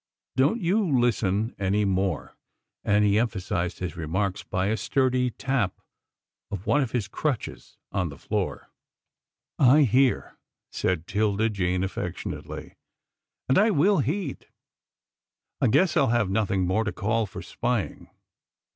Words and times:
Don't 0.35 0.59
you 0.59 0.81
listen 0.99 1.53
any 1.59 1.85
more," 1.85 2.35
and 2.83 3.05
he 3.05 3.19
emphasized 3.19 3.77
his 3.77 3.95
remarks 3.95 4.41
by 4.43 4.65
a 4.65 4.75
sturdy 4.75 5.29
tap 5.29 5.79
of 6.49 6.65
one 6.65 6.81
of 6.81 6.89
his 6.89 7.07
crutches 7.07 7.77
on 7.91 8.09
the 8.09 8.17
floor." 8.17 8.71
I 9.59 9.83
hear," 9.83 10.39
said 10.71 11.05
'Tilda 11.05 11.51
Jane, 11.51 11.83
affectionately," 11.83 12.77
and 13.47 13.59
I 13.59 13.69
will 13.69 13.99
heed. 13.99 14.47
I 15.61 15.67
guess 15.67 15.95
I'll 15.95 16.07
have 16.07 16.31
nothing 16.31 16.65
more 16.65 16.83
to 16.83 16.91
call 16.91 17.27
for 17.27 17.43
spying. 17.43 18.09